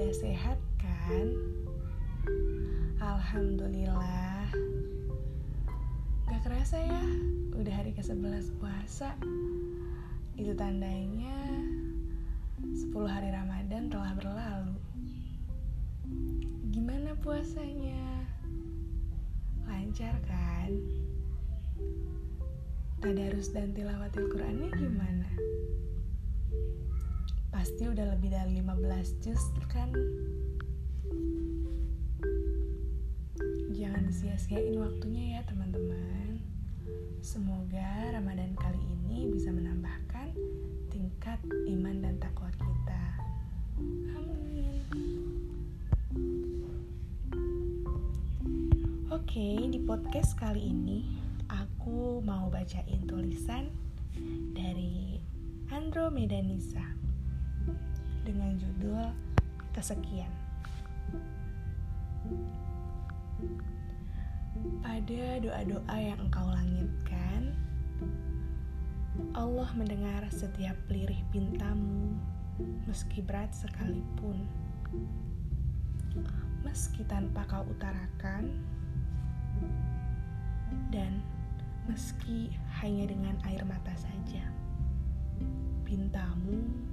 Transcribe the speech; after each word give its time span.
Pada 0.00 0.16
sehat 0.16 0.56
kan? 0.80 1.28
Alhamdulillah. 3.04 4.48
Gak 6.24 6.40
kerasa 6.40 6.80
ya, 6.80 7.04
udah 7.52 7.68
hari 7.68 7.92
ke-11 7.92 8.48
puasa. 8.56 9.12
Itu 10.40 10.56
tandanya 10.56 11.36
10 12.64 12.96
hari 13.04 13.28
Ramadan 13.28 13.92
telah 13.92 14.16
berlalu. 14.16 14.80
Gimana 16.72 17.12
puasanya? 17.20 18.24
Lancar 19.68 20.16
kan? 20.24 20.80
Tadarus 23.04 23.52
dan 23.52 23.76
tilawatil 23.76 24.32
Qur'annya 24.32 24.72
gimana? 24.80 25.28
Pasti 27.70 27.86
udah 27.86 28.18
lebih 28.18 28.34
dari 28.34 28.58
15 28.58 29.22
juz 29.22 29.38
kan? 29.70 29.94
Jangan 33.70 34.10
disia-siain 34.10 34.74
waktunya 34.74 35.38
ya 35.38 35.46
teman-teman. 35.46 36.42
Semoga 37.22 38.10
Ramadan 38.10 38.58
kali 38.58 38.82
ini 38.82 39.30
bisa 39.30 39.54
menambahkan 39.54 40.34
tingkat 40.90 41.38
iman 41.70 42.02
dan 42.02 42.18
takwa 42.18 42.50
kita. 42.58 43.02
Amin. 44.18 44.82
Oke, 49.14 49.70
di 49.70 49.78
podcast 49.86 50.34
kali 50.34 50.74
ini 50.74 51.06
aku 51.46 52.18
mau 52.18 52.50
bacain 52.50 53.06
tulisan 53.06 53.70
dari 54.58 55.22
Andromeda 55.70 56.42
Nisa 56.42 56.99
dengan 58.24 58.56
judul 58.60 59.12
Kesekian. 59.70 60.32
Pada 64.84 65.22
doa-doa 65.40 65.96
yang 65.96 66.18
engkau 66.20 66.44
langitkan, 66.52 67.54
Allah 69.32 69.70
mendengar 69.78 70.26
setiap 70.28 70.76
lirih 70.92 71.22
pintamu, 71.32 72.18
meski 72.84 73.24
berat 73.24 73.54
sekalipun. 73.54 74.44
Meski 76.60 77.06
tanpa 77.08 77.46
kau 77.48 77.64
utarakan, 77.64 78.52
dan 80.92 81.22
meski 81.88 82.52
hanya 82.82 83.08
dengan 83.08 83.38
air 83.48 83.64
mata 83.64 83.94
saja, 83.96 84.44
pintamu 85.86 86.89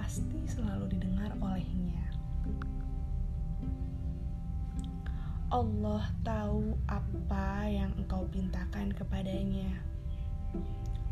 pasti 0.00 0.40
selalu 0.48 0.96
didengar 0.96 1.28
olehnya. 1.44 2.08
Allah 5.52 6.08
tahu 6.24 6.72
apa 6.88 7.68
yang 7.68 7.92
engkau 8.00 8.24
pintakan 8.32 8.96
kepadanya. 8.96 9.68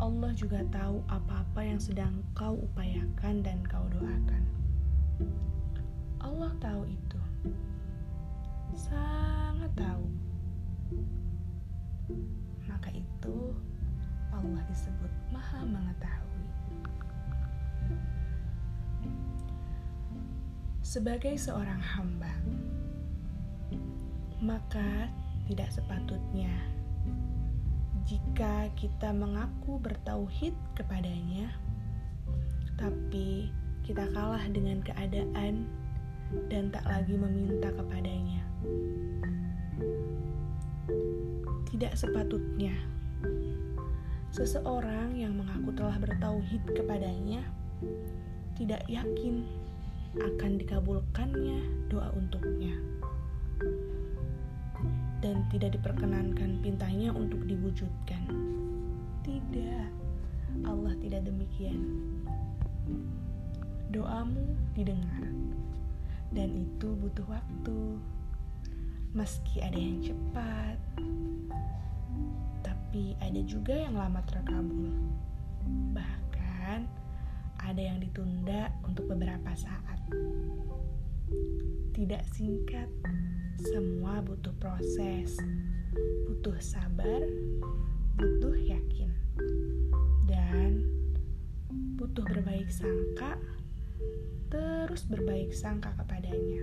Allah 0.01 0.33
juga 0.33 0.65
tahu 0.73 1.05
apa-apa 1.05 1.61
yang 1.69 1.77
sedang 1.77 2.25
kau 2.33 2.57
upayakan 2.57 3.45
dan 3.45 3.61
kau 3.69 3.85
doakan. 3.93 4.45
Allah 6.25 6.57
tahu 6.57 6.89
itu. 6.89 7.21
Sangat 8.73 9.69
tahu. 9.77 10.09
Maka 12.65 12.89
itu 12.97 13.53
Allah 14.33 14.65
disebut 14.65 15.13
Maha 15.29 15.61
Mengetahui. 15.69 16.49
Sebagai 20.89 21.37
seorang 21.37 21.85
hamba, 21.85 22.33
maka 24.41 25.13
tidak 25.45 25.69
sepatutnya 25.69 26.49
jika 28.09 28.73
kita 28.73 29.13
mengaku 29.13 29.77
bertauhid 29.85 30.57
kepadanya, 30.73 31.53
tapi 32.81 33.53
kita 33.85 34.09
kalah 34.17 34.41
dengan 34.49 34.81
keadaan 34.81 35.69
dan 36.49 36.73
tak 36.73 36.89
lagi 36.89 37.21
meminta 37.21 37.69
kepadanya. 37.69 38.41
Tidak 41.69 41.93
sepatutnya 41.93 42.73
seseorang 44.33 45.13
yang 45.21 45.37
mengaku 45.37 45.69
telah 45.77 46.01
bertauhid 46.01 46.65
kepadanya 46.73 47.45
tidak 48.57 48.81
yakin 48.89 49.45
akan 50.17 50.57
dikabulkannya 50.57 51.91
doa 51.93 52.09
untuknya 52.17 52.73
dan 55.19 55.43
tidak 55.51 55.75
diperkenankan 55.75 56.63
pintanya 56.63 57.11
untuk 57.11 57.43
diwujudkan. 57.45 58.23
Tidak, 59.27 59.91
Allah 60.65 60.95
tidak 61.03 61.27
demikian. 61.27 61.83
Doamu 63.91 64.57
didengar, 64.79 65.27
dan 66.33 66.49
itu 66.55 66.89
butuh 67.03 67.27
waktu. 67.29 67.81
Meski 69.17 69.65
ada 69.65 69.77
yang 69.77 70.05
cepat, 70.05 70.77
tapi 72.61 73.17
ada 73.19 73.41
juga 73.43 73.75
yang 73.75 73.97
lama 73.97 74.21
terkabul. 74.29 74.93
Bahkan 75.97 76.98
ada 77.63 77.83
yang 77.83 77.99
ditunda 77.99 78.71
untuk 78.87 79.11
beberapa 79.11 79.53
saat. 79.59 79.99
Tidak 81.93 82.23
singkat, 82.31 82.87
semua 83.59 84.23
butuh 84.23 84.55
proses, 84.63 85.35
butuh 86.31 86.55
sabar, 86.63 87.27
butuh 88.15 88.55
yakin, 88.55 89.11
dan 90.31 90.87
butuh 91.99 92.23
berbaik 92.23 92.71
sangka, 92.71 93.35
terus 94.49 95.03
berbaik 95.11 95.51
sangka 95.51 95.91
kepadanya. 95.99 96.63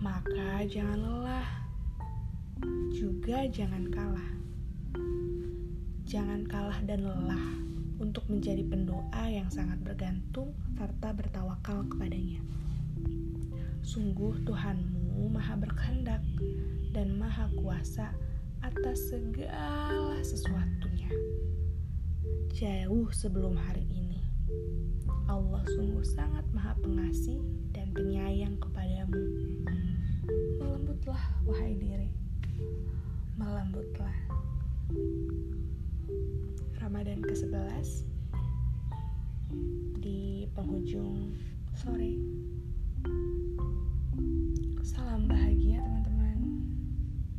Maka 0.00 0.64
jangan 0.64 0.98
lelah, 0.98 1.48
juga 2.90 3.44
jangan 3.52 3.86
kalah. 3.92 4.30
Jangan 6.08 6.48
kalah 6.48 6.80
dan 6.88 7.04
lelah 7.04 7.67
menjadi 8.28 8.60
pendoa 8.68 9.24
yang 9.32 9.48
sangat 9.48 9.80
bergantung 9.80 10.52
serta 10.76 11.16
bertawakal 11.16 11.80
kepadanya. 11.88 12.44
Sungguh 13.80 14.36
Tuhanmu 14.44 15.32
maha 15.32 15.56
berkehendak 15.56 16.20
dan 16.92 17.16
maha 17.16 17.48
kuasa 17.56 18.12
atas 18.60 19.08
segala 19.08 20.20
sesuatunya. 20.20 21.08
Jauh 22.52 23.08
sebelum 23.16 23.56
hari 23.56 23.88
ini, 23.88 24.20
Allah 25.24 25.64
sungguh 25.72 26.04
sangat 26.04 26.44
maha 26.52 26.76
pengasih 26.84 27.40
dan 27.72 27.88
penyayang 27.96 28.60
kepadamu. 28.60 29.24
Melembutlah, 30.60 31.22
wahai 31.48 31.72
diri. 31.80 32.12
Melembutlah. 33.40 34.16
Ramadan 36.76 37.20
ke-11 37.24 38.17
di 39.98 40.44
penghujung 40.52 41.32
sore. 41.78 42.18
Salam 44.84 45.24
bahagia 45.30 45.80
teman-teman 46.04 46.68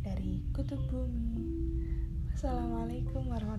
dari 0.02 0.42
Kutub 0.56 0.80
Bumi. 0.90 1.38
Wassalamualaikum 2.32 3.28
warahmatullahi 3.28 3.59